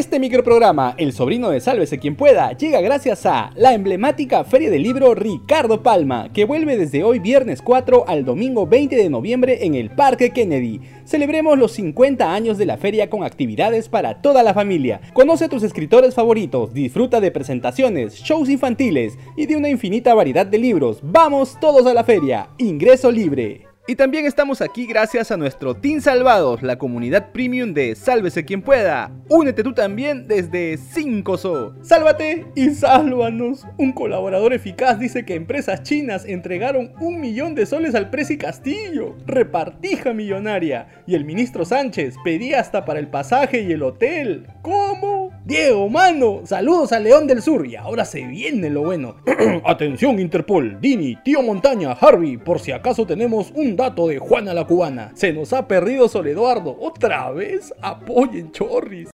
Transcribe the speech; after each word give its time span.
Este 0.00 0.18
microprograma, 0.18 0.94
El 0.96 1.12
sobrino 1.12 1.50
de 1.50 1.60
Sálvese 1.60 1.98
quien 1.98 2.16
pueda, 2.16 2.56
llega 2.56 2.80
gracias 2.80 3.26
a 3.26 3.50
la 3.54 3.74
emblemática 3.74 4.44
Feria 4.44 4.70
del 4.70 4.82
Libro 4.82 5.14
Ricardo 5.14 5.82
Palma, 5.82 6.32
que 6.32 6.46
vuelve 6.46 6.78
desde 6.78 7.04
hoy 7.04 7.18
viernes 7.18 7.60
4 7.60 8.06
al 8.08 8.24
domingo 8.24 8.66
20 8.66 8.96
de 8.96 9.10
noviembre 9.10 9.66
en 9.66 9.74
el 9.74 9.90
Parque 9.90 10.30
Kennedy. 10.30 10.80
Celebremos 11.04 11.58
los 11.58 11.72
50 11.72 12.32
años 12.32 12.56
de 12.56 12.64
la 12.64 12.78
feria 12.78 13.10
con 13.10 13.24
actividades 13.24 13.90
para 13.90 14.22
toda 14.22 14.42
la 14.42 14.54
familia. 14.54 15.02
Conoce 15.12 15.44
a 15.44 15.48
tus 15.50 15.62
escritores 15.64 16.14
favoritos, 16.14 16.72
disfruta 16.72 17.20
de 17.20 17.30
presentaciones, 17.30 18.14
shows 18.14 18.48
infantiles 18.48 19.18
y 19.36 19.44
de 19.44 19.56
una 19.58 19.68
infinita 19.68 20.14
variedad 20.14 20.46
de 20.46 20.56
libros. 20.56 21.00
¡Vamos 21.02 21.58
todos 21.60 21.86
a 21.86 21.92
la 21.92 22.04
feria! 22.04 22.48
Ingreso 22.56 23.10
libre. 23.10 23.69
Y 23.90 23.96
también 23.96 24.24
estamos 24.24 24.60
aquí 24.60 24.86
gracias 24.86 25.32
a 25.32 25.36
nuestro 25.36 25.74
Team 25.74 26.00
Salvados, 26.00 26.62
la 26.62 26.78
comunidad 26.78 27.32
premium 27.32 27.74
de 27.74 27.96
Sálvese 27.96 28.44
quien 28.44 28.62
pueda. 28.62 29.10
Únete 29.28 29.64
tú 29.64 29.72
también 29.72 30.28
desde 30.28 30.78
5SO. 30.78 31.74
Sálvate 31.82 32.46
y 32.54 32.70
sálvanos. 32.70 33.66
Un 33.78 33.90
colaborador 33.90 34.52
eficaz 34.52 35.00
dice 35.00 35.24
que 35.24 35.34
empresas 35.34 35.82
chinas 35.82 36.24
entregaron 36.24 36.92
un 37.00 37.20
millón 37.20 37.56
de 37.56 37.66
soles 37.66 37.96
al 37.96 38.10
Presi 38.10 38.38
Castillo. 38.38 39.16
Repartija 39.26 40.12
millonaria. 40.12 41.02
Y 41.08 41.16
el 41.16 41.24
ministro 41.24 41.64
Sánchez 41.64 42.14
pedía 42.22 42.60
hasta 42.60 42.84
para 42.84 43.00
el 43.00 43.08
pasaje 43.08 43.62
y 43.62 43.72
el 43.72 43.82
hotel. 43.82 44.46
¿Cómo? 44.62 45.19
Diego, 45.50 45.88
mano, 45.88 46.42
saludos 46.44 46.92
al 46.92 47.02
León 47.02 47.26
del 47.26 47.42
Sur 47.42 47.66
y 47.66 47.74
ahora 47.74 48.04
se 48.04 48.24
viene 48.24 48.70
lo 48.70 48.82
bueno. 48.82 49.16
Atención 49.64 50.20
Interpol, 50.20 50.80
Dini, 50.80 51.16
Tío 51.24 51.42
Montaña, 51.42 51.90
Harvey, 51.90 52.36
por 52.36 52.60
si 52.60 52.70
acaso 52.70 53.04
tenemos 53.04 53.50
un 53.56 53.74
dato 53.74 54.06
de 54.06 54.20
Juana 54.20 54.54
la 54.54 54.64
Cubana. 54.64 55.10
Se 55.16 55.32
nos 55.32 55.52
ha 55.52 55.66
perdido 55.66 56.08
Sol 56.08 56.28
Eduardo, 56.28 56.76
otra 56.78 57.32
vez, 57.32 57.74
apoyen 57.82 58.52
Chorris. 58.52 59.10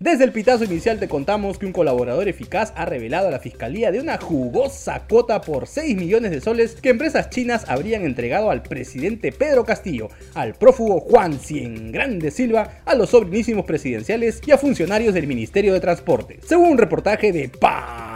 Desde 0.00 0.22
el 0.22 0.30
pitazo 0.30 0.62
inicial 0.62 1.00
te 1.00 1.08
contamos 1.08 1.58
que 1.58 1.66
un 1.66 1.72
colaborador 1.72 2.28
eficaz 2.28 2.72
ha 2.76 2.84
revelado 2.84 3.26
a 3.26 3.32
la 3.32 3.40
fiscalía 3.40 3.90
de 3.90 3.98
una 3.98 4.16
jugosa 4.16 5.08
cota 5.08 5.40
por 5.40 5.66
6 5.66 5.96
millones 5.96 6.30
de 6.30 6.40
soles 6.40 6.76
que 6.80 6.90
empresas 6.90 7.30
chinas 7.30 7.68
habrían 7.68 8.04
entregado 8.04 8.52
al 8.52 8.62
presidente 8.62 9.32
Pedro 9.32 9.64
Castillo, 9.64 10.08
al 10.34 10.54
prófugo 10.54 11.00
Juan 11.00 11.40
Cien 11.40 11.90
Grande 11.90 12.30
Silva, 12.30 12.80
a 12.84 12.94
los 12.94 13.10
sobrinísimos 13.10 13.66
presidenciales 13.66 14.40
y 14.46 14.52
a 14.52 14.58
funcionarios 14.58 15.14
del 15.14 15.26
Ministerio 15.26 15.74
de 15.74 15.80
Transporte. 15.80 16.38
Según 16.46 16.68
un 16.68 16.78
reportaje 16.78 17.32
de 17.32 17.48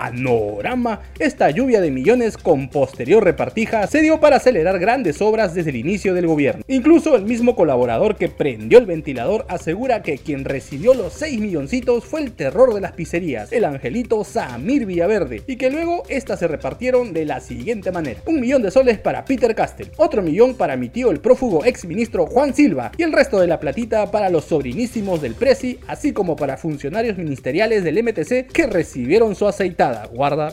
Panorama, 0.03 1.01
esta 1.21 1.49
lluvia 1.51 1.81
de 1.81 1.93
millones 1.93 2.37
con 2.37 2.69
posterior 2.69 3.23
repartija 3.23 3.87
se 3.87 4.03
dio 4.03 4.19
para 4.19 4.39
acelerar 4.39 4.81
grandes 4.81 5.23
obras 5.23 5.55
desde 5.55 5.71
el 5.71 5.77
inicio 5.77 6.13
del 6.13 6.27
gobierno. 6.27 6.65
Incluso 6.67 7.15
el 7.15 7.23
mismo 7.23 7.55
colaborador 7.55 8.17
que 8.17 8.29
prendió 8.29 8.81
el 8.81 8.87
ventilador 8.87 9.47
asegura 9.49 10.03
que 10.03 10.19
quien 10.19 10.45
recibió 10.45 10.95
los 10.95 11.13
6 11.13 11.39
millones 11.39 11.71
fue 12.03 12.21
el 12.21 12.33
terror 12.33 12.75
de 12.75 12.81
las 12.81 12.93
pizzerías, 12.93 13.53
el 13.53 13.65
angelito 13.65 14.25
Samir 14.25 14.87
Villaverde, 14.87 15.43
y 15.47 15.55
que 15.55 15.71
luego 15.71 16.03
estas 16.09 16.41
se 16.41 16.49
repartieron 16.49 17.13
de 17.13 17.25
la 17.25 17.39
siguiente 17.39 17.93
manera. 17.93 18.23
Un 18.27 18.41
millón 18.41 18.63
de 18.63 18.73
soles 18.73 18.99
para 18.99 19.25
Peter 19.25 19.55
Castell, 19.55 19.93
otro 19.99 20.21
millón 20.21 20.55
para 20.55 20.77
mi 20.77 20.89
tío 20.89 21.13
el 21.13 21.21
prófugo 21.21 21.65
ex 21.65 21.85
ministro 21.85 22.27
Juan 22.27 22.55
Silva, 22.55 22.91
y 22.99 23.05
el 23.05 23.13
resto 23.13 23.39
de 23.39 23.47
la 23.47 23.61
platita 23.61 24.11
para 24.11 24.31
los 24.31 24.47
sobrinísimos 24.47 25.23
del 25.23 25.37
Presi, 25.37 25.79
así 25.87 26.13
como 26.13 26.35
para 26.35 26.57
funcionarios 26.57 27.17
ministeriales 27.17 27.85
del 27.85 28.03
MTC 28.03 28.51
que 28.53 28.67
recibieron 28.67 29.37
su 29.37 29.47
aceitada, 29.47 29.92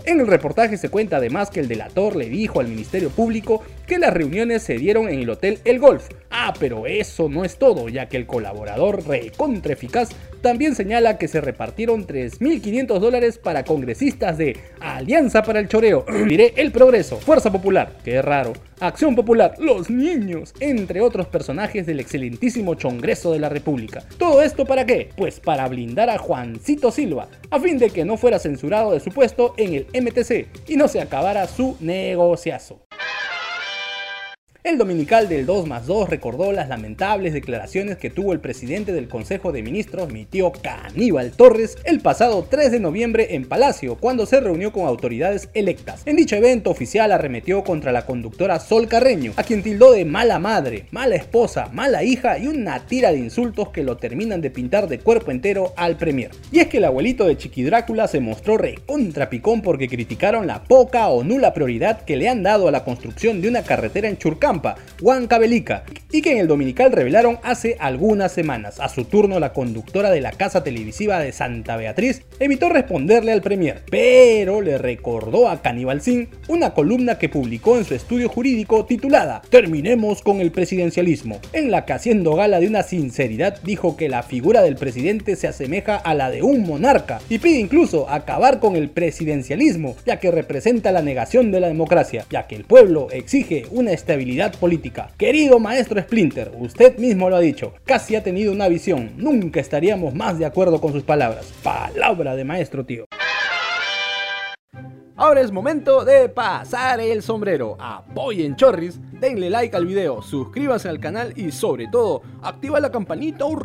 En 0.05 0.19
el 0.19 0.27
reportaje 0.27 0.77
se 0.77 0.89
cuenta 0.89 1.17
además 1.17 1.49
que 1.49 1.59
el 1.59 1.67
delator 1.67 2.15
le 2.15 2.29
dijo 2.29 2.59
al 2.59 2.67
Ministerio 2.67 3.09
Público 3.09 3.63
que 3.87 3.97
las 3.97 4.13
reuniones 4.13 4.63
se 4.63 4.77
dieron 4.77 5.09
en 5.09 5.19
el 5.19 5.29
Hotel 5.29 5.59
El 5.65 5.79
Golf. 5.79 6.07
Ah, 6.49 6.53
pero 6.59 6.87
eso 6.87 7.29
no 7.29 7.45
es 7.45 7.59
todo, 7.59 7.89
ya 7.89 8.09
que 8.09 8.17
el 8.17 8.25
colaborador 8.25 9.07
recontra 9.07 9.73
eficaz 9.73 10.09
también 10.41 10.73
señala 10.73 11.19
que 11.19 11.27
se 11.27 11.41
repartieron 11.41 12.07
3.500 12.07 12.97
dólares 12.97 13.37
para 13.37 13.63
congresistas 13.63 14.39
de 14.39 14.57
Alianza 14.79 15.43
para 15.43 15.59
el 15.59 15.67
Choreo, 15.67 16.05
diré 16.27 16.55
El 16.57 16.71
Progreso, 16.71 17.17
Fuerza 17.17 17.51
Popular, 17.51 17.91
que 18.03 18.19
raro, 18.23 18.53
Acción 18.79 19.15
Popular, 19.15 19.53
Los 19.59 19.91
Niños, 19.91 20.55
entre 20.59 21.01
otros 21.01 21.27
personajes 21.27 21.85
del 21.85 21.99
excelentísimo 21.99 22.75
Congreso 22.75 23.31
de 23.31 23.39
la 23.39 23.49
República. 23.49 24.01
¿Todo 24.17 24.41
esto 24.41 24.65
para 24.65 24.87
qué? 24.87 25.11
Pues 25.15 25.39
para 25.39 25.67
blindar 25.67 26.09
a 26.09 26.17
Juancito 26.17 26.89
Silva, 26.89 27.27
a 27.51 27.59
fin 27.59 27.77
de 27.77 27.91
que 27.91 28.05
no 28.05 28.17
fuera 28.17 28.39
censurado 28.39 28.93
de 28.93 29.01
su 29.01 29.11
puesto 29.11 29.53
en 29.57 29.75
el 29.75 29.85
MTC 29.93 30.47
y 30.67 30.77
no 30.77 30.87
se 30.87 30.99
acabara 30.99 31.45
su 31.45 31.77
negociazo. 31.79 32.88
El 34.69 34.77
dominical 34.77 35.27
del 35.27 35.47
2 35.47 35.65
más 35.67 35.87
2 35.87 36.11
recordó 36.11 36.51
las 36.51 36.69
lamentables 36.69 37.33
declaraciones 37.33 37.97
que 37.97 38.11
tuvo 38.11 38.33
el 38.33 38.39
presidente 38.39 38.93
del 38.93 39.07
Consejo 39.07 39.51
de 39.51 39.63
Ministros, 39.63 40.13
mi 40.13 40.25
tío 40.25 40.51
Caníbal 40.51 41.31
Torres, 41.31 41.75
el 41.85 42.01
pasado 42.01 42.45
3 42.47 42.73
de 42.73 42.79
noviembre 42.79 43.33
en 43.33 43.47
Palacio, 43.47 43.95
cuando 43.95 44.27
se 44.27 44.39
reunió 44.39 44.71
con 44.71 44.85
autoridades 44.85 45.49
electas. 45.55 46.03
En 46.05 46.17
dicho 46.17 46.35
evento 46.35 46.69
oficial 46.69 47.11
arremetió 47.11 47.63
contra 47.63 47.91
la 47.91 48.05
conductora 48.05 48.59
Sol 48.59 48.87
Carreño, 48.87 49.33
a 49.37 49.43
quien 49.43 49.63
tildó 49.63 49.91
de 49.91 50.05
mala 50.05 50.37
madre, 50.37 50.85
mala 50.91 51.15
esposa, 51.15 51.71
mala 51.73 52.03
hija 52.03 52.37
y 52.37 52.45
una 52.45 52.85
tira 52.85 53.11
de 53.11 53.17
insultos 53.17 53.69
que 53.69 53.81
lo 53.81 53.97
terminan 53.97 54.39
de 54.39 54.51
pintar 54.51 54.87
de 54.87 54.99
cuerpo 54.99 55.31
entero 55.31 55.73
al 55.77 55.97
premier. 55.97 56.29
Y 56.51 56.59
es 56.59 56.67
que 56.67 56.77
el 56.77 56.85
abuelito 56.85 57.25
de 57.25 57.37
Chiqui 57.37 57.63
Drácula 57.63 58.07
se 58.07 58.19
mostró 58.19 58.55
recontra 58.55 59.31
picón 59.31 59.63
porque 59.63 59.89
criticaron 59.89 60.45
la 60.45 60.63
poca 60.63 61.07
o 61.07 61.23
nula 61.23 61.55
prioridad 61.55 62.03
que 62.03 62.17
le 62.17 62.29
han 62.29 62.43
dado 62.43 62.67
a 62.67 62.71
la 62.71 62.83
construcción 62.83 63.41
de 63.41 63.47
una 63.47 63.63
carretera 63.63 64.07
en 64.07 64.19
Churcán 64.19 64.58
Huancavelica, 65.01 65.83
y 66.11 66.21
que 66.21 66.31
en 66.31 66.37
el 66.39 66.47
Dominical 66.47 66.91
revelaron 66.91 67.39
hace 67.43 67.77
algunas 67.79 68.31
semanas. 68.31 68.79
A 68.79 68.89
su 68.89 69.05
turno, 69.05 69.39
la 69.39 69.53
conductora 69.53 70.09
de 70.09 70.21
la 70.21 70.31
casa 70.31 70.63
televisiva 70.63 71.19
de 71.19 71.31
Santa 71.31 71.77
Beatriz 71.77 72.23
evitó 72.39 72.69
responderle 72.69 73.31
al 73.31 73.41
Premier, 73.41 73.83
pero 73.91 74.61
le 74.61 74.77
recordó 74.77 75.49
a 75.49 75.61
Caníbal 75.61 75.99
una 76.47 76.73
columna 76.73 77.17
que 77.17 77.29
publicó 77.29 77.77
en 77.77 77.83
su 77.83 77.93
estudio 77.93 78.29
jurídico 78.29 78.85
titulada 78.85 79.41
Terminemos 79.49 80.21
con 80.21 80.39
el 80.39 80.51
presidencialismo, 80.51 81.39
en 81.51 81.71
la 81.71 81.83
que 81.83 81.93
haciendo 81.93 82.35
gala 82.35 82.59
de 82.59 82.67
una 82.67 82.83
sinceridad 82.83 83.59
dijo 83.63 83.97
que 83.97 84.07
la 84.07 84.23
figura 84.23 84.61
del 84.61 84.75
presidente 84.75 85.35
se 85.35 85.47
asemeja 85.47 85.97
a 85.97 86.13
la 86.13 86.29
de 86.29 86.41
un 86.41 86.61
monarca 86.61 87.19
y 87.27 87.39
pide 87.39 87.59
incluso 87.59 88.09
acabar 88.09 88.59
con 88.59 88.75
el 88.75 88.89
presidencialismo, 88.89 89.95
ya 90.05 90.19
que 90.19 90.31
representa 90.31 90.91
la 90.91 91.01
negación 91.01 91.51
de 91.51 91.59
la 91.59 91.67
democracia, 91.67 92.25
ya 92.29 92.47
que 92.47 92.55
el 92.55 92.63
pueblo 92.63 93.07
exige 93.11 93.65
una 93.71 93.91
estabilidad 93.91 94.38
política. 94.47 95.09
Querido 95.17 95.59
maestro 95.59 96.01
Splinter, 96.01 96.51
usted 96.57 96.97
mismo 96.97 97.29
lo 97.29 97.35
ha 97.35 97.39
dicho, 97.41 97.73
casi 97.83 98.15
ha 98.15 98.23
tenido 98.23 98.53
una 98.53 98.69
visión, 98.69 99.11
nunca 99.17 99.59
estaríamos 99.59 100.13
más 100.13 100.39
de 100.39 100.45
acuerdo 100.45 100.79
con 100.79 100.93
sus 100.93 101.03
palabras. 101.03 101.51
Palabra 101.61 102.35
de 102.35 102.45
maestro, 102.45 102.85
tío. 102.85 103.05
Ahora 105.17 105.41
es 105.41 105.51
momento 105.51 106.05
de 106.05 106.29
pasar 106.29 107.01
el 107.01 107.21
sombrero. 107.21 107.75
Apoyen 107.77 108.55
Chorris, 108.55 109.01
denle 109.19 109.49
like 109.49 109.75
al 109.75 109.85
video, 109.85 110.21
suscríbanse 110.21 110.87
al 110.87 111.01
canal 111.01 111.33
y 111.35 111.51
sobre 111.51 111.87
todo, 111.87 112.21
activa 112.41 112.79
la 112.79 112.89
campanita 112.89 113.43
un 113.43 113.59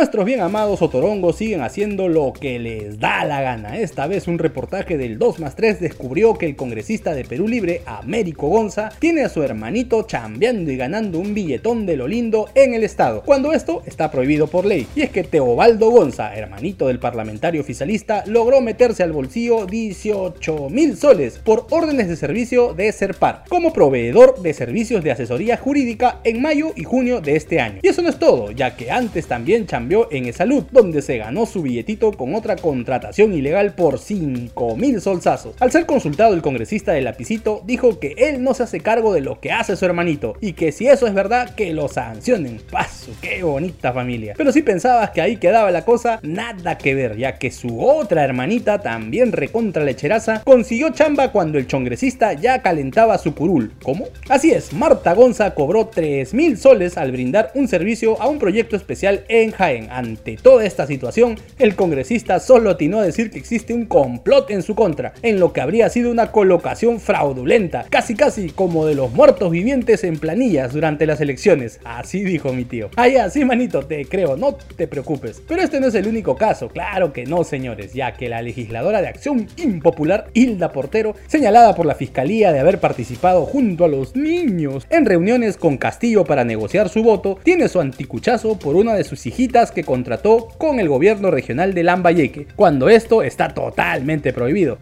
Nuestros 0.00 0.24
bien 0.24 0.40
amados 0.40 0.80
otorongos 0.80 1.36
siguen 1.36 1.60
haciendo 1.60 2.08
lo 2.08 2.32
que 2.32 2.58
les 2.58 2.98
da 2.98 3.22
la 3.26 3.42
gana. 3.42 3.76
Esta 3.76 4.06
vez 4.06 4.28
un 4.28 4.38
reportaje 4.38 4.96
del 4.96 5.18
2 5.18 5.40
más 5.40 5.56
3 5.56 5.78
descubrió 5.78 6.32
que 6.38 6.46
el 6.46 6.56
congresista 6.56 7.12
de 7.12 7.26
Perú 7.26 7.46
Libre, 7.46 7.82
Américo 7.84 8.48
Gonza, 8.48 8.88
tiene 8.98 9.24
a 9.24 9.28
su 9.28 9.42
hermanito 9.42 10.04
chambeando 10.04 10.72
y 10.72 10.78
ganando 10.78 11.18
un 11.18 11.34
billetón 11.34 11.84
de 11.84 11.98
lo 11.98 12.08
lindo 12.08 12.48
en 12.54 12.72
el 12.72 12.82
estado, 12.82 13.22
cuando 13.26 13.52
esto 13.52 13.82
está 13.84 14.10
prohibido 14.10 14.46
por 14.46 14.64
ley. 14.64 14.86
Y 14.96 15.02
es 15.02 15.10
que 15.10 15.22
Teobaldo 15.22 15.90
Gonza, 15.90 16.34
hermanito 16.34 16.86
del 16.86 16.98
parlamentario 16.98 17.60
oficialista, 17.60 18.24
logró 18.24 18.62
meterse 18.62 19.02
al 19.02 19.12
bolsillo 19.12 19.66
18 19.66 20.70
mil 20.70 20.96
soles 20.96 21.38
por 21.38 21.66
órdenes 21.68 22.08
de 22.08 22.16
servicio 22.16 22.72
de 22.72 22.90
Serpar, 22.92 23.44
como 23.50 23.74
proveedor 23.74 24.40
de 24.40 24.54
servicios 24.54 25.04
de 25.04 25.12
asesoría 25.12 25.58
jurídica 25.58 26.20
en 26.24 26.40
mayo 26.40 26.72
y 26.74 26.84
junio 26.84 27.20
de 27.20 27.36
este 27.36 27.60
año. 27.60 27.80
Y 27.82 27.88
eso 27.88 28.00
no 28.00 28.08
es 28.08 28.18
todo, 28.18 28.50
ya 28.50 28.74
que 28.74 28.90
antes 28.90 29.26
también 29.26 29.66
chambeó 29.66 29.89
en 29.90 30.32
Salud, 30.32 30.64
donde 30.70 31.02
se 31.02 31.18
ganó 31.18 31.46
su 31.46 31.62
billetito 31.62 32.12
con 32.12 32.36
otra 32.36 32.54
contratación 32.54 33.34
ilegal 33.34 33.74
por 33.74 33.98
5 33.98 34.76
mil 34.76 35.00
solsazos. 35.00 35.56
Al 35.58 35.72
ser 35.72 35.84
consultado 35.84 36.32
el 36.32 36.42
congresista 36.42 36.92
de 36.92 37.00
Lapicito, 37.00 37.62
dijo 37.66 37.98
que 37.98 38.14
él 38.16 38.44
no 38.44 38.54
se 38.54 38.62
hace 38.62 38.78
cargo 38.78 39.12
de 39.12 39.20
lo 39.20 39.40
que 39.40 39.50
hace 39.50 39.74
su 39.74 39.84
hermanito 39.84 40.34
y 40.40 40.52
que 40.52 40.70
si 40.70 40.86
eso 40.86 41.08
es 41.08 41.14
verdad, 41.14 41.56
que 41.56 41.74
lo 41.74 41.88
sancionen. 41.88 42.60
Paso, 42.70 43.10
qué 43.20 43.42
bonita 43.42 43.92
familia. 43.92 44.34
Pero 44.36 44.52
si 44.52 44.62
pensabas 44.62 45.10
que 45.10 45.22
ahí 45.22 45.38
quedaba 45.38 45.72
la 45.72 45.84
cosa, 45.84 46.20
nada 46.22 46.78
que 46.78 46.94
ver, 46.94 47.16
ya 47.16 47.36
que 47.38 47.50
su 47.50 47.84
otra 47.84 48.22
hermanita, 48.22 48.78
también 48.78 49.32
recontra 49.32 49.82
lecheraza, 49.82 50.42
consiguió 50.44 50.90
chamba 50.90 51.32
cuando 51.32 51.58
el 51.58 51.66
congresista 51.66 52.32
ya 52.34 52.62
calentaba 52.62 53.18
su 53.18 53.34
curul. 53.34 53.72
¿Cómo? 53.82 54.06
Así 54.28 54.52
es, 54.52 54.72
Marta 54.72 55.14
Gonza 55.14 55.52
cobró 55.54 55.88
3 55.88 56.32
mil 56.32 56.56
soles 56.58 56.96
al 56.96 57.10
brindar 57.10 57.50
un 57.54 57.66
servicio 57.66 58.20
a 58.22 58.28
un 58.28 58.38
proyecto 58.38 58.76
especial 58.76 59.24
en 59.28 59.50
Jaén 59.50 59.79
ante 59.90 60.36
toda 60.36 60.64
esta 60.64 60.86
situación, 60.86 61.38
el 61.58 61.76
congresista 61.76 62.40
solo 62.40 62.70
atinó 62.70 62.98
a 62.98 63.04
decir 63.04 63.30
que 63.30 63.38
existe 63.38 63.72
un 63.72 63.86
complot 63.86 64.50
en 64.50 64.62
su 64.62 64.74
contra, 64.74 65.12
en 65.22 65.40
lo 65.40 65.52
que 65.52 65.60
habría 65.60 65.88
sido 65.88 66.10
una 66.10 66.32
colocación 66.32 67.00
fraudulenta, 67.00 67.86
casi 67.88 68.14
casi 68.14 68.50
como 68.50 68.86
de 68.86 68.94
los 68.94 69.12
muertos 69.12 69.50
vivientes 69.50 70.04
en 70.04 70.18
planillas 70.18 70.72
durante 70.72 71.06
las 71.06 71.20
elecciones. 71.20 71.80
Así 71.84 72.22
dijo 72.22 72.52
mi 72.52 72.64
tío. 72.64 72.90
Ah, 72.96 73.08
ya, 73.08 73.30
sí, 73.30 73.44
manito, 73.44 73.86
te 73.86 74.04
creo, 74.04 74.36
no 74.36 74.54
te 74.54 74.86
preocupes. 74.86 75.42
Pero 75.46 75.62
este 75.62 75.80
no 75.80 75.86
es 75.86 75.94
el 75.94 76.06
único 76.06 76.36
caso, 76.36 76.68
claro 76.68 77.12
que 77.12 77.24
no, 77.24 77.44
señores, 77.44 77.92
ya 77.92 78.12
que 78.12 78.28
la 78.28 78.42
legisladora 78.42 79.00
de 79.00 79.08
Acción 79.08 79.46
Impopular, 79.56 80.28
Hilda 80.34 80.72
Portero, 80.72 81.14
señalada 81.26 81.74
por 81.74 81.86
la 81.86 81.94
Fiscalía 81.94 82.52
de 82.52 82.60
haber 82.60 82.80
participado 82.80 83.46
junto 83.46 83.84
a 83.84 83.88
los 83.88 84.16
niños 84.16 84.86
en 84.90 85.06
reuniones 85.06 85.56
con 85.56 85.76
Castillo 85.76 86.24
para 86.24 86.44
negociar 86.44 86.88
su 86.88 87.02
voto, 87.02 87.38
tiene 87.42 87.68
su 87.68 87.80
anticuchazo 87.80 88.58
por 88.58 88.76
una 88.76 88.94
de 88.94 89.04
sus 89.04 89.26
hijitas 89.26 89.69
que 89.72 89.84
contrató 89.84 90.48
con 90.58 90.80
el 90.80 90.88
gobierno 90.88 91.30
regional 91.30 91.74
de 91.74 91.82
Lambayeque, 91.82 92.46
cuando 92.56 92.88
esto 92.88 93.22
está 93.22 93.48
totalmente 93.48 94.32
prohibido. 94.32 94.78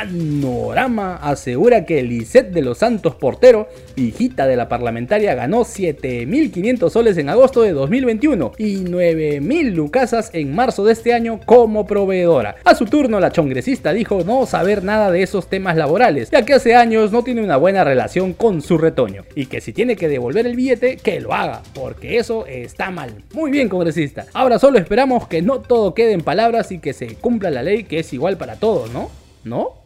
Panorama 0.00 1.16
asegura 1.16 1.84
que 1.84 2.02
Lisette 2.02 2.52
de 2.52 2.62
los 2.62 2.78
Santos 2.78 3.16
Portero, 3.16 3.68
hijita 3.96 4.46
de 4.46 4.56
la 4.56 4.66
parlamentaria, 4.66 5.34
ganó 5.34 5.60
7.500 5.60 6.88
soles 6.88 7.18
en 7.18 7.28
agosto 7.28 7.60
de 7.60 7.72
2021 7.72 8.52
y 8.56 8.78
9.000 8.78 9.74
lucasas 9.74 10.30
en 10.32 10.54
marzo 10.54 10.86
de 10.86 10.94
este 10.94 11.12
año 11.12 11.38
como 11.44 11.86
proveedora. 11.86 12.56
A 12.64 12.74
su 12.74 12.86
turno, 12.86 13.20
la 13.20 13.30
chongresista 13.30 13.92
dijo 13.92 14.24
no 14.24 14.46
saber 14.46 14.84
nada 14.84 15.10
de 15.10 15.22
esos 15.22 15.48
temas 15.48 15.76
laborales, 15.76 16.30
ya 16.30 16.46
que 16.46 16.54
hace 16.54 16.74
años 16.74 17.12
no 17.12 17.22
tiene 17.22 17.44
una 17.44 17.58
buena 17.58 17.84
relación 17.84 18.32
con 18.32 18.62
su 18.62 18.78
retoño 18.78 19.24
y 19.34 19.46
que 19.46 19.60
si 19.60 19.74
tiene 19.74 19.96
que 19.96 20.08
devolver 20.08 20.46
el 20.46 20.56
billete, 20.56 20.96
que 20.96 21.20
lo 21.20 21.34
haga, 21.34 21.60
porque 21.74 22.16
eso 22.16 22.46
está 22.46 22.90
mal. 22.90 23.12
Muy 23.34 23.50
bien, 23.50 23.68
congresista. 23.68 24.24
Ahora 24.32 24.58
solo 24.58 24.78
esperamos 24.78 25.28
que 25.28 25.42
no 25.42 25.60
todo 25.60 25.92
quede 25.92 26.12
en 26.12 26.22
palabras 26.22 26.72
y 26.72 26.78
que 26.78 26.94
se 26.94 27.16
cumpla 27.16 27.50
la 27.50 27.62
ley 27.62 27.84
que 27.84 27.98
es 27.98 28.14
igual 28.14 28.38
para 28.38 28.56
todos, 28.56 28.90
¿no? 28.94 29.10
¿No? 29.44 29.79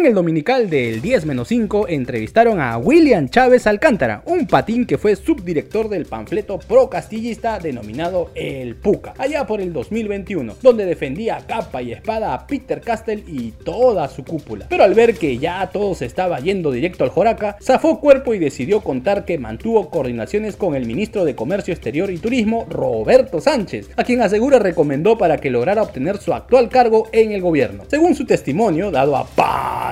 En 0.00 0.06
el 0.06 0.14
dominical 0.14 0.70
del 0.70 1.02
10-5 1.02 1.84
entrevistaron 1.90 2.58
a 2.58 2.78
William 2.78 3.28
Chávez 3.28 3.66
Alcántara, 3.66 4.22
un 4.24 4.46
patín 4.46 4.86
que 4.86 4.96
fue 4.96 5.14
subdirector 5.14 5.90
del 5.90 6.06
panfleto 6.06 6.58
pro-castillista 6.58 7.58
denominado 7.58 8.30
El 8.34 8.76
Puca, 8.76 9.12
allá 9.18 9.46
por 9.46 9.60
el 9.60 9.74
2021, 9.74 10.54
donde 10.62 10.86
defendía 10.86 11.42
capa 11.46 11.82
y 11.82 11.92
espada 11.92 12.32
a 12.32 12.46
Peter 12.46 12.80
Castell 12.80 13.24
y 13.26 13.50
toda 13.50 14.08
su 14.08 14.24
cúpula. 14.24 14.68
Pero 14.70 14.84
al 14.84 14.94
ver 14.94 15.16
que 15.16 15.36
ya 15.36 15.68
todo 15.70 15.94
se 15.94 16.06
estaba 16.06 16.40
yendo 16.40 16.72
directo 16.72 17.04
al 17.04 17.10
Joraca, 17.10 17.58
zafó 17.62 18.00
cuerpo 18.00 18.32
y 18.32 18.38
decidió 18.38 18.80
contar 18.80 19.26
que 19.26 19.36
mantuvo 19.36 19.90
coordinaciones 19.90 20.56
con 20.56 20.74
el 20.74 20.86
ministro 20.86 21.26
de 21.26 21.34
Comercio 21.34 21.74
Exterior 21.74 22.10
y 22.10 22.16
Turismo, 22.16 22.64
Roberto 22.70 23.38
Sánchez, 23.42 23.90
a 23.98 24.04
quien 24.04 24.22
asegura 24.22 24.58
recomendó 24.58 25.18
para 25.18 25.36
que 25.36 25.50
lograra 25.50 25.82
obtener 25.82 26.16
su 26.16 26.32
actual 26.32 26.70
cargo 26.70 27.10
en 27.12 27.32
el 27.32 27.42
gobierno. 27.42 27.84
Según 27.88 28.14
su 28.14 28.24
testimonio, 28.24 28.90
dado 28.90 29.14
a 29.14 29.26
PA 29.26 29.89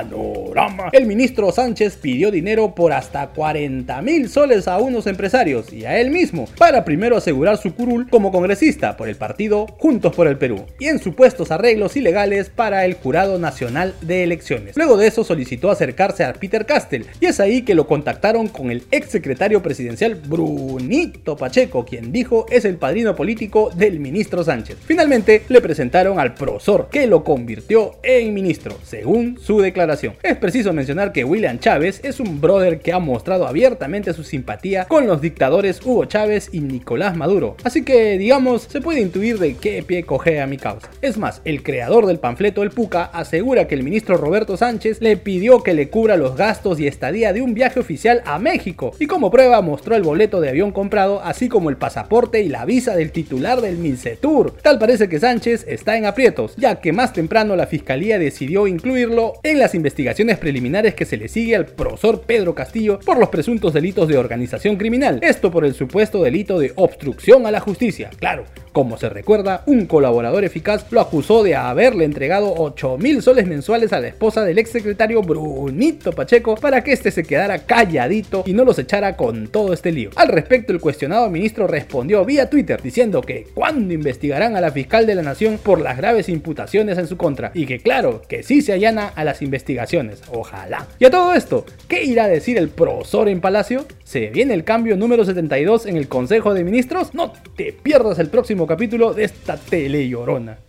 El 0.92 1.06
ministro 1.06 1.50
Sánchez 1.50 1.96
pidió 1.96 2.30
dinero 2.30 2.74
por 2.74 2.92
hasta 2.92 3.28
40 3.28 4.00
mil 4.02 4.28
soles 4.28 4.68
a 4.68 4.78
unos 4.78 5.06
empresarios 5.06 5.72
y 5.72 5.84
a 5.84 5.98
él 5.98 6.10
mismo 6.10 6.46
para 6.56 6.84
primero 6.84 7.16
asegurar 7.16 7.58
su 7.58 7.74
curul 7.74 8.08
como 8.08 8.30
congresista 8.30 8.96
por 8.96 9.08
el 9.08 9.16
partido 9.16 9.66
Juntos 9.78 10.14
por 10.14 10.26
el 10.26 10.38
Perú 10.38 10.64
y 10.78 10.86
en 10.86 10.98
supuestos 10.98 11.50
arreglos 11.50 11.96
ilegales 11.96 12.50
para 12.50 12.84
el 12.84 12.94
Jurado 12.94 13.38
Nacional 13.38 13.94
de 14.02 14.22
Elecciones. 14.22 14.76
Luego 14.76 14.96
de 14.96 15.08
eso 15.08 15.24
solicitó 15.24 15.70
acercarse 15.70 16.24
a 16.24 16.32
Peter 16.32 16.64
Castell 16.64 17.06
y 17.20 17.26
es 17.26 17.40
ahí 17.40 17.62
que 17.62 17.74
lo 17.74 17.86
contactaron 17.86 18.48
con 18.48 18.70
el 18.70 18.84
ex 18.90 19.10
secretario 19.10 19.62
presidencial 19.62 20.14
Brunito 20.14 21.36
Pacheco, 21.36 21.84
quien 21.84 22.12
dijo 22.12 22.46
es 22.50 22.64
el 22.64 22.76
padrino 22.76 23.16
político 23.16 23.70
del 23.74 24.00
ministro 24.00 24.44
Sánchez. 24.44 24.76
Finalmente 24.84 25.42
le 25.48 25.60
presentaron 25.60 26.20
al 26.20 26.34
profesor 26.34 26.88
que 26.90 27.06
lo 27.06 27.24
convirtió 27.24 27.96
en 28.02 28.34
ministro, 28.34 28.76
según 28.84 29.38
su 29.40 29.60
declaración 29.60 29.87
es 29.88 30.36
preciso 30.36 30.74
mencionar 30.74 31.12
que 31.12 31.24
William 31.24 31.58
Chávez 31.58 32.00
es 32.04 32.20
un 32.20 32.42
brother 32.42 32.80
que 32.80 32.92
ha 32.92 32.98
mostrado 32.98 33.46
abiertamente 33.46 34.12
su 34.12 34.22
simpatía 34.22 34.84
con 34.84 35.06
los 35.06 35.22
dictadores 35.22 35.80
Hugo 35.82 36.04
Chávez 36.04 36.50
y 36.52 36.60
Nicolás 36.60 37.16
Maduro, 37.16 37.56
así 37.64 37.84
que 37.84 38.18
digamos 38.18 38.64
se 38.64 38.82
puede 38.82 39.00
intuir 39.00 39.38
de 39.38 39.54
qué 39.56 39.82
pie 39.82 40.04
coge 40.04 40.42
a 40.42 40.46
mi 40.46 40.58
causa. 40.58 40.90
Es 41.00 41.16
más, 41.16 41.40
el 41.46 41.62
creador 41.62 42.04
del 42.04 42.18
panfleto 42.18 42.62
El 42.62 42.70
Puca 42.70 43.04
asegura 43.04 43.66
que 43.66 43.74
el 43.76 43.82
ministro 43.82 44.18
Roberto 44.18 44.58
Sánchez 44.58 45.00
le 45.00 45.16
pidió 45.16 45.62
que 45.62 45.72
le 45.72 45.88
cubra 45.88 46.18
los 46.18 46.36
gastos 46.36 46.78
y 46.80 46.86
estadía 46.86 47.32
de 47.32 47.40
un 47.40 47.54
viaje 47.54 47.80
oficial 47.80 48.22
a 48.26 48.38
México 48.38 48.92
y 48.98 49.06
como 49.06 49.30
prueba 49.30 49.62
mostró 49.62 49.96
el 49.96 50.02
boleto 50.02 50.42
de 50.42 50.50
avión 50.50 50.70
comprado 50.70 51.22
así 51.22 51.48
como 51.48 51.70
el 51.70 51.78
pasaporte 51.78 52.42
y 52.42 52.48
la 52.50 52.66
visa 52.66 52.94
del 52.94 53.10
titular 53.10 53.62
del 53.62 53.78
Mincetur. 53.78 54.54
Tal 54.60 54.78
parece 54.78 55.08
que 55.08 55.18
Sánchez 55.18 55.64
está 55.66 55.96
en 55.96 56.04
aprietos, 56.04 56.54
ya 56.56 56.80
que 56.80 56.92
más 56.92 57.14
temprano 57.14 57.56
la 57.56 57.66
fiscalía 57.66 58.18
decidió 58.18 58.66
incluirlo 58.66 59.34
en 59.42 59.58
la 59.58 59.68
investigaciones 59.78 60.38
preliminares 60.38 60.94
que 60.94 61.04
se 61.04 61.16
le 61.16 61.28
sigue 61.28 61.56
al 61.56 61.66
profesor 61.66 62.20
Pedro 62.20 62.54
Castillo 62.54 63.00
por 63.00 63.18
los 63.18 63.30
presuntos 63.30 63.72
delitos 63.72 64.06
de 64.08 64.18
organización 64.18 64.76
criminal. 64.76 65.18
Esto 65.22 65.50
por 65.50 65.64
el 65.64 65.74
supuesto 65.74 66.22
delito 66.22 66.58
de 66.58 66.72
obstrucción 66.76 67.46
a 67.46 67.50
la 67.50 67.60
justicia. 67.60 68.10
Claro, 68.18 68.44
como 68.78 68.96
se 68.96 69.08
recuerda, 69.08 69.64
un 69.66 69.86
colaborador 69.86 70.44
eficaz 70.44 70.86
lo 70.92 71.00
acusó 71.00 71.42
de 71.42 71.56
haberle 71.56 72.04
entregado 72.04 72.54
8 72.56 72.96
mil 72.96 73.22
soles 73.22 73.44
mensuales 73.44 73.92
a 73.92 73.98
la 73.98 74.06
esposa 74.06 74.44
del 74.44 74.56
exsecretario 74.56 75.20
Brunito 75.20 76.12
Pacheco 76.12 76.54
para 76.54 76.84
que 76.84 76.92
éste 76.92 77.10
se 77.10 77.24
quedara 77.24 77.66
calladito 77.66 78.44
y 78.46 78.52
no 78.52 78.64
los 78.64 78.78
echara 78.78 79.16
con 79.16 79.48
todo 79.48 79.72
este 79.72 79.90
lío. 79.90 80.10
Al 80.14 80.28
respecto, 80.28 80.72
el 80.72 80.78
cuestionado 80.78 81.28
ministro 81.28 81.66
respondió 81.66 82.24
vía 82.24 82.48
Twitter 82.48 82.80
diciendo 82.80 83.20
que 83.20 83.48
cuando 83.52 83.92
investigarán 83.92 84.54
a 84.54 84.60
la 84.60 84.70
fiscal 84.70 85.06
de 85.06 85.16
la 85.16 85.22
nación 85.22 85.58
por 85.60 85.80
las 85.80 85.96
graves 85.96 86.28
imputaciones 86.28 86.98
en 86.98 87.08
su 87.08 87.16
contra 87.16 87.50
y 87.54 87.66
que 87.66 87.80
claro, 87.80 88.22
que 88.28 88.44
sí 88.44 88.62
se 88.62 88.74
allana 88.74 89.08
a 89.08 89.24
las 89.24 89.42
investigaciones, 89.42 90.22
ojalá. 90.30 90.86
Y 91.00 91.04
a 91.04 91.10
todo 91.10 91.34
esto, 91.34 91.66
¿qué 91.88 92.04
irá 92.04 92.26
a 92.26 92.28
decir 92.28 92.56
el 92.56 92.68
profesor 92.68 93.28
en 93.28 93.40
Palacio? 93.40 93.86
¿Se 94.04 94.28
viene 94.28 94.54
el 94.54 94.62
cambio 94.62 94.96
número 94.96 95.24
72 95.24 95.86
en 95.86 95.96
el 95.96 96.06
Consejo 96.06 96.54
de 96.54 96.62
Ministros? 96.62 97.12
No 97.12 97.32
te 97.56 97.72
pierdas 97.72 98.20
el 98.20 98.28
próximo 98.28 98.67
capítulo 98.68 99.14
de 99.14 99.24
esta 99.24 99.56
tele 99.56 100.06
llorona. 100.08 100.67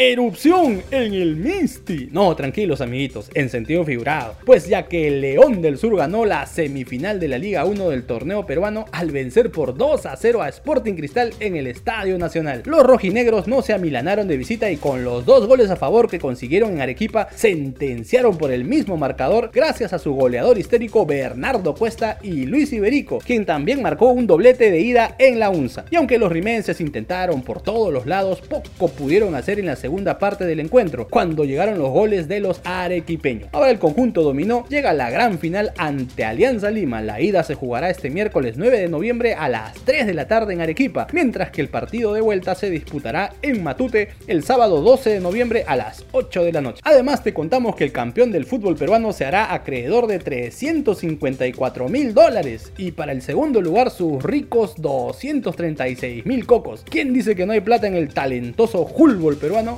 Erupción 0.00 0.80
en 0.92 1.12
el 1.12 1.34
Misty. 1.34 2.10
No, 2.12 2.36
tranquilos 2.36 2.80
amiguitos, 2.80 3.32
en 3.34 3.48
sentido 3.48 3.84
figurado. 3.84 4.36
Pues 4.46 4.68
ya 4.68 4.84
que 4.86 5.08
el 5.08 5.20
León 5.20 5.60
del 5.60 5.76
Sur 5.76 5.96
ganó 5.96 6.24
la 6.24 6.46
semifinal 6.46 7.18
de 7.18 7.26
la 7.26 7.36
Liga 7.36 7.64
1 7.64 7.90
del 7.90 8.04
torneo 8.04 8.46
peruano 8.46 8.84
al 8.92 9.10
vencer 9.10 9.50
por 9.50 9.76
2 9.76 10.06
a 10.06 10.16
0 10.16 10.40
a 10.40 10.48
Sporting 10.50 10.94
Cristal 10.94 11.34
en 11.40 11.56
el 11.56 11.66
Estadio 11.66 12.16
Nacional. 12.16 12.62
Los 12.64 12.84
rojinegros 12.84 13.48
no 13.48 13.60
se 13.60 13.72
amilanaron 13.72 14.28
de 14.28 14.36
visita 14.36 14.70
y 14.70 14.76
con 14.76 15.02
los 15.02 15.26
dos 15.26 15.48
goles 15.48 15.68
a 15.68 15.74
favor 15.74 16.08
que 16.08 16.20
consiguieron 16.20 16.74
en 16.74 16.80
Arequipa 16.80 17.26
sentenciaron 17.34 18.38
por 18.38 18.52
el 18.52 18.64
mismo 18.64 18.96
marcador 18.96 19.50
gracias 19.52 19.92
a 19.92 19.98
su 19.98 20.12
goleador 20.14 20.58
histérico 20.58 21.06
Bernardo 21.06 21.74
Cuesta 21.74 22.20
y 22.22 22.46
Luis 22.46 22.72
Iberico, 22.72 23.18
quien 23.18 23.44
también 23.44 23.82
marcó 23.82 24.12
un 24.12 24.28
doblete 24.28 24.70
de 24.70 24.78
ida 24.78 25.16
en 25.18 25.40
la 25.40 25.50
UNSA. 25.50 25.86
Y 25.90 25.96
aunque 25.96 26.18
los 26.18 26.30
rimenses 26.30 26.80
intentaron 26.80 27.42
por 27.42 27.62
todos 27.62 27.92
los 27.92 28.06
lados, 28.06 28.42
poco 28.42 28.92
pudieron 28.92 29.34
hacer 29.34 29.58
en 29.58 29.66
la 29.66 29.74
segunda 29.74 29.87
segunda 29.88 30.18
parte 30.18 30.44
del 30.44 30.60
encuentro, 30.60 31.08
cuando 31.08 31.46
llegaron 31.46 31.78
los 31.78 31.88
goles 31.88 32.28
de 32.28 32.40
los 32.40 32.60
arequipeños. 32.62 33.48
Ahora 33.52 33.70
el 33.70 33.78
conjunto 33.78 34.22
dominó, 34.22 34.66
llega 34.68 34.92
la 34.92 35.08
gran 35.08 35.38
final 35.38 35.72
ante 35.78 36.26
Alianza 36.26 36.70
Lima. 36.70 37.00
La 37.00 37.22
ida 37.22 37.42
se 37.42 37.54
jugará 37.54 37.88
este 37.88 38.10
miércoles 38.10 38.56
9 38.58 38.80
de 38.80 38.88
noviembre 38.90 39.32
a 39.32 39.48
las 39.48 39.72
3 39.86 40.06
de 40.06 40.12
la 40.12 40.28
tarde 40.28 40.52
en 40.52 40.60
Arequipa, 40.60 41.06
mientras 41.14 41.52
que 41.52 41.62
el 41.62 41.68
partido 41.68 42.12
de 42.12 42.20
vuelta 42.20 42.54
se 42.54 42.68
disputará 42.68 43.32
en 43.40 43.62
Matute 43.62 44.10
el 44.26 44.44
sábado 44.44 44.82
12 44.82 45.08
de 45.08 45.20
noviembre 45.20 45.64
a 45.66 45.74
las 45.74 46.04
8 46.12 46.44
de 46.44 46.52
la 46.52 46.60
noche. 46.60 46.82
Además 46.84 47.24
te 47.24 47.32
contamos 47.32 47.74
que 47.74 47.84
el 47.84 47.92
campeón 47.92 48.30
del 48.30 48.44
fútbol 48.44 48.76
peruano 48.76 49.14
se 49.14 49.24
hará 49.24 49.54
acreedor 49.54 50.06
de 50.06 50.18
354 50.18 51.88
mil 51.88 52.12
dólares 52.12 52.72
y 52.76 52.92
para 52.92 53.12
el 53.12 53.22
segundo 53.22 53.62
lugar 53.62 53.90
sus 53.90 54.22
ricos 54.22 54.74
236 54.76 56.26
mil 56.26 56.44
cocos. 56.44 56.84
¿Quién 56.90 57.14
dice 57.14 57.34
que 57.34 57.46
no 57.46 57.54
hay 57.54 57.62
plata 57.62 57.86
en 57.86 57.94
el 57.94 58.12
talentoso 58.12 58.86
fútbol 58.86 59.36
peruano? 59.36 59.77